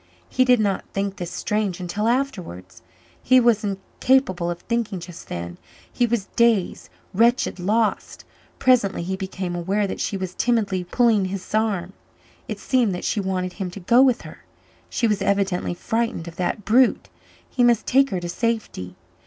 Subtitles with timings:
[0.29, 2.81] He did not think this strange until afterwards.
[3.21, 5.59] He was incapable of thinking just then;
[5.93, 8.25] he was dazed, wretched, lost.
[8.57, 11.93] Presently he became aware that she was timidly pulling his arm.
[12.47, 14.43] It seemed that she wanted him to go with her
[14.89, 17.07] she was evidently frightened of that brute
[17.47, 18.95] he must take her to safety.